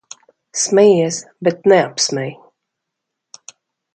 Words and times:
Smejies, 0.61 1.17
bet 1.43 1.65
neapsmej. 1.69 2.31